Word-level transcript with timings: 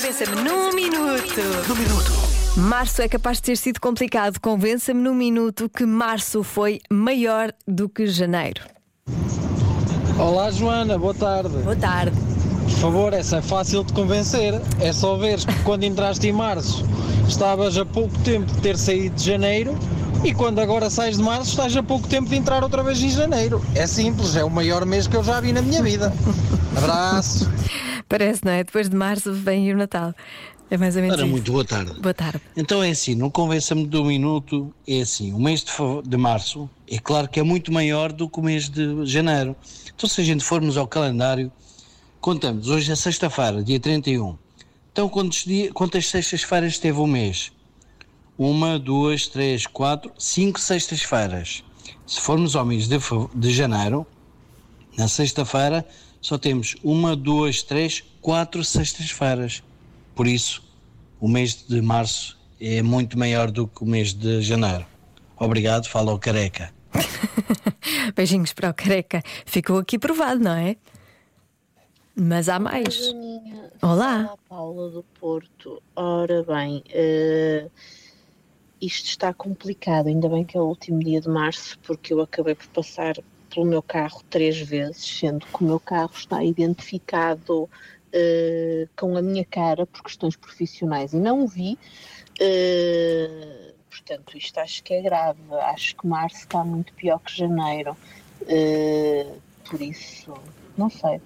Convença-me 0.00 0.36
num 0.36 0.72
minuto. 0.72 1.40
No 1.68 1.76
minuto. 1.76 2.12
Março 2.56 3.02
é 3.02 3.08
capaz 3.08 3.36
de 3.36 3.42
ter 3.42 3.56
sido 3.58 3.78
complicado. 3.78 4.40
Convença-me 4.40 4.98
num 4.98 5.12
minuto 5.12 5.68
que 5.68 5.84
março 5.84 6.42
foi 6.42 6.80
maior 6.90 7.52
do 7.68 7.86
que 7.86 8.06
janeiro. 8.06 8.62
Olá 10.18 10.50
Joana, 10.52 10.98
boa 10.98 11.12
tarde. 11.12 11.50
Boa 11.58 11.76
tarde. 11.76 12.16
Por 12.62 12.78
favor, 12.78 13.12
essa 13.12 13.36
é 13.36 13.42
fácil 13.42 13.84
de 13.84 13.92
convencer. 13.92 14.58
É 14.80 14.90
só 14.90 15.18
veres 15.18 15.44
que 15.44 15.62
quando 15.64 15.84
entraste 15.84 16.26
em 16.26 16.32
março 16.32 16.82
estavas 17.28 17.76
a 17.76 17.84
pouco 17.84 18.18
tempo 18.20 18.50
de 18.50 18.60
ter 18.62 18.78
saído 18.78 19.16
de 19.16 19.26
janeiro 19.26 19.78
e 20.24 20.32
quando 20.32 20.60
agora 20.60 20.88
sais 20.88 21.18
de 21.18 21.22
março 21.22 21.50
estás 21.50 21.76
a 21.76 21.82
pouco 21.82 22.08
tempo 22.08 22.30
de 22.30 22.36
entrar 22.36 22.62
outra 22.62 22.82
vez 22.82 23.02
em 23.02 23.10
janeiro. 23.10 23.62
É 23.74 23.86
simples, 23.86 24.34
é 24.34 24.42
o 24.42 24.48
maior 24.48 24.86
mês 24.86 25.06
que 25.06 25.16
eu 25.16 25.22
já 25.22 25.42
vi 25.42 25.52
na 25.52 25.60
minha 25.60 25.82
vida. 25.82 26.10
Abraço. 26.74 27.50
Parece, 28.10 28.44
não 28.44 28.50
é? 28.50 28.64
Depois 28.64 28.88
de 28.88 28.96
março 28.96 29.32
vem 29.32 29.72
o 29.72 29.76
Natal. 29.76 30.12
É 30.68 30.76
mais 30.76 30.96
ou 30.96 31.02
menos 31.02 31.16
Ora, 31.16 31.24
isso. 31.24 31.30
muito 31.30 31.52
boa 31.52 31.64
tarde. 31.64 32.00
Boa 32.00 32.12
tarde. 32.12 32.40
Então 32.56 32.82
é 32.82 32.90
assim, 32.90 33.14
não 33.14 33.30
convença-me 33.30 33.86
do 33.86 34.04
minuto, 34.04 34.74
é 34.86 35.00
assim, 35.00 35.32
o 35.32 35.38
mês 35.38 35.62
de, 35.62 35.70
de 36.04 36.16
março 36.16 36.68
é 36.88 36.98
claro 36.98 37.28
que 37.28 37.38
é 37.38 37.42
muito 37.44 37.72
maior 37.72 38.10
do 38.10 38.28
que 38.28 38.40
o 38.40 38.42
mês 38.42 38.68
de 38.68 39.06
janeiro. 39.06 39.54
Então 39.94 40.08
se 40.08 40.20
a 40.20 40.24
gente 40.24 40.42
formos 40.42 40.76
ao 40.76 40.88
calendário, 40.88 41.52
contamos, 42.20 42.68
hoje 42.68 42.90
é 42.90 42.96
sexta-feira, 42.96 43.62
dia 43.62 43.78
31. 43.78 44.36
Então 44.90 45.08
quantos, 45.08 45.44
dia, 45.44 45.72
quantas 45.72 46.08
sextas-feiras 46.08 46.78
teve 46.78 46.98
o 46.98 47.06
mês? 47.06 47.52
Uma, 48.36 48.76
duas, 48.76 49.28
três, 49.28 49.68
quatro, 49.68 50.10
cinco 50.18 50.58
sextas-feiras. 50.58 51.62
Se 52.04 52.20
formos 52.20 52.56
ao 52.56 52.66
mês 52.66 52.88
de, 52.88 52.98
de 53.36 53.52
janeiro, 53.52 54.04
na 55.00 55.08
sexta-feira, 55.08 55.86
só 56.20 56.36
temos 56.36 56.76
uma, 56.84 57.16
duas, 57.16 57.62
três, 57.62 58.04
quatro 58.20 58.62
sextas-feiras. 58.62 59.62
Por 60.14 60.26
isso, 60.26 60.62
o 61.18 61.26
mês 61.26 61.64
de 61.66 61.80
março 61.80 62.38
é 62.60 62.82
muito 62.82 63.18
maior 63.18 63.50
do 63.50 63.66
que 63.66 63.82
o 63.82 63.86
mês 63.86 64.12
de 64.12 64.42
janeiro. 64.42 64.84
Obrigado, 65.38 65.88
fala 65.88 66.12
ao 66.12 66.18
careca. 66.18 66.70
Beijinhos 68.14 68.52
para 68.52 68.68
o 68.68 68.74
careca. 68.74 69.22
Ficou 69.46 69.78
aqui 69.78 69.98
provado, 69.98 70.38
não 70.38 70.52
é? 70.52 70.76
Mas 72.14 72.50
há 72.50 72.58
mais. 72.58 73.14
Olá. 73.80 74.34
a 74.34 74.36
Paula 74.50 74.90
do 74.90 75.02
Porto. 75.18 75.82
Ora 75.96 76.42
bem, 76.42 76.84
eh, 76.90 77.70
isto 78.78 79.06
está 79.06 79.32
complicado, 79.32 80.08
ainda 80.08 80.28
bem 80.28 80.44
que 80.44 80.58
é 80.58 80.60
o 80.60 80.64
último 80.64 80.98
dia 80.98 81.22
de 81.22 81.28
março, 81.30 81.78
porque 81.78 82.12
eu 82.12 82.20
acabei 82.20 82.54
por 82.54 82.66
passar 82.66 83.14
pelo 83.52 83.66
meu 83.66 83.82
carro 83.82 84.22
três 84.30 84.58
vezes, 84.60 85.04
sendo 85.04 85.44
que 85.46 85.62
o 85.62 85.66
meu 85.66 85.80
carro 85.80 86.12
está 86.14 86.42
identificado 86.42 87.68
eh, 88.12 88.88
com 88.96 89.16
a 89.16 89.22
minha 89.22 89.44
cara 89.44 89.86
por 89.86 90.02
questões 90.02 90.36
profissionais 90.36 91.12
e 91.12 91.16
não 91.16 91.44
o 91.44 91.48
vi. 91.48 91.78
eh, 92.40 93.72
portanto, 93.88 94.36
isto 94.36 94.58
acho 94.58 94.82
que 94.82 94.94
é 94.94 95.02
grave. 95.02 95.40
Acho 95.62 95.96
que 95.96 96.06
março 96.06 96.38
está 96.38 96.64
muito 96.64 96.92
pior 96.94 97.18
que 97.20 97.36
janeiro. 97.36 97.96
Eh, 98.48 99.26
por 99.68 99.80
isso, 99.80 100.34
não 100.76 100.90
sei. 100.90 101.20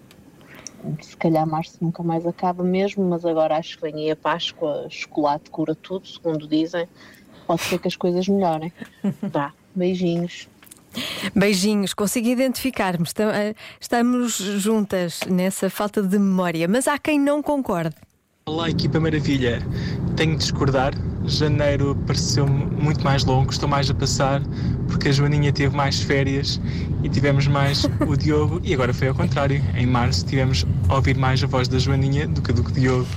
Se 1.01 1.17
calhar 1.17 1.47
março 1.47 1.79
nunca 1.81 2.03
mais 2.03 2.27
acaba 2.27 2.63
mesmo, 2.63 3.05
mas 3.05 3.25
agora 3.25 3.57
acho 3.57 3.77
que 3.77 3.83
vem 3.83 3.95
aí 4.05 4.11
a 4.11 4.17
Páscoa, 4.17 4.87
chocolate 4.91 5.49
cura 5.51 5.75
tudo, 5.75 6.07
segundo 6.07 6.47
dizem. 6.47 6.87
Pode 7.47 7.63
ser 7.63 7.79
que 7.79 7.89
as 7.89 7.97
coisas 7.97 8.29
melhorem. 8.29 8.73
Vá, 9.23 9.53
beijinhos. 9.75 10.49
Beijinhos, 11.35 11.95
consigo 11.95 12.29
identificar-me. 12.29 13.07
Eh, 13.35 13.55
Estamos 13.81 14.37
juntas 14.37 15.21
nessa 15.29 15.69
falta 15.71 16.03
de 16.03 16.19
memória, 16.19 16.69
mas 16.69 16.87
há 16.89 16.99
quem 16.99 17.19
não 17.19 17.43
concorde. 17.43 17.95
Olá, 18.47 18.69
equipa 18.69 19.01
maravilha. 19.01 19.63
Tenho 20.17 20.33
de 20.33 20.39
discordar. 20.39 20.93
Janeiro 21.25 21.97
pareceu 22.07 22.47
muito 22.47 23.03
mais 23.03 23.25
longo, 23.25 23.51
estou 23.51 23.67
mais 23.67 23.89
a 23.89 23.95
passar, 23.95 24.43
porque 24.87 25.09
a 25.09 25.13
Joaninha 25.13 25.51
teve 25.51 25.75
mais 25.75 26.01
férias 26.01 26.61
e 27.03 27.09
tivemos 27.09 27.47
mais 27.47 27.85
o 28.07 28.15
Diogo, 28.19 28.61
e 28.63 28.75
agora 28.75 28.93
foi 28.93 29.09
ao 29.09 29.15
contrário. 29.15 29.63
Em 29.75 29.87
março 29.87 30.27
tivemos 30.27 30.67
a 30.91 30.97
ouvir 30.97 31.17
mais 31.17 31.43
a 31.43 31.47
voz 31.47 31.67
da 31.69 31.79
Joaninha 31.79 32.29
do 32.29 32.43
que 32.43 32.53
do 32.53 32.63
Diogo. 32.71 33.09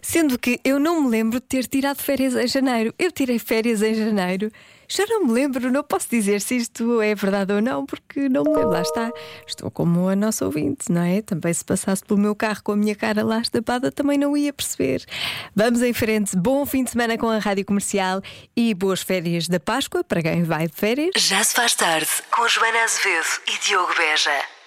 Sendo 0.00 0.38
que 0.38 0.58
eu 0.64 0.78
não 0.78 1.02
me 1.02 1.10
lembro 1.10 1.38
de 1.40 1.46
ter 1.46 1.66
tirado 1.66 1.98
férias 2.00 2.34
em 2.34 2.46
janeiro. 2.48 2.94
Eu 2.98 3.12
tirei 3.12 3.38
férias 3.38 3.82
em 3.82 3.94
janeiro. 3.94 4.50
Já 4.92 5.06
não 5.06 5.24
me 5.24 5.32
lembro, 5.32 5.70
não 5.70 5.84
posso 5.84 6.08
dizer 6.10 6.40
se 6.40 6.56
isto 6.56 7.00
é 7.00 7.14
verdade 7.14 7.52
ou 7.52 7.62
não, 7.62 7.86
porque 7.86 8.28
não 8.28 8.42
me 8.42 8.50
lembro. 8.50 8.70
Lá 8.70 8.82
está. 8.82 9.12
Estou 9.46 9.70
como 9.70 10.08
a 10.08 10.16
nossa 10.16 10.44
ouvinte, 10.44 10.90
não 10.90 11.02
é? 11.02 11.22
Também 11.22 11.54
se 11.54 11.64
passasse 11.64 12.04
pelo 12.04 12.18
meu 12.18 12.34
carro 12.34 12.60
com 12.64 12.72
a 12.72 12.76
minha 12.76 12.96
cara 12.96 13.22
lá 13.22 13.38
estapada, 13.38 13.92
também 13.92 14.18
não 14.18 14.36
ia 14.36 14.52
perceber. 14.52 15.04
Vamos 15.54 15.80
em 15.80 15.92
frente. 15.92 16.36
Bom 16.36 16.66
fim 16.66 16.82
de 16.82 16.90
semana 16.90 17.16
com 17.16 17.28
a 17.28 17.38
Rádio 17.38 17.64
Comercial 17.64 18.20
e 18.56 18.74
boas 18.74 19.00
férias 19.00 19.46
da 19.46 19.60
Páscoa 19.60 20.02
para 20.02 20.22
quem 20.22 20.42
vai 20.42 20.66
de 20.66 20.74
férias. 20.74 21.12
Já 21.16 21.44
se 21.44 21.54
faz 21.54 21.76
tarde 21.76 22.10
com 22.34 22.48
Joana 22.48 22.82
Azevedo 22.82 23.28
e 23.46 23.64
Diogo 23.64 23.94
Beja. 23.96 24.59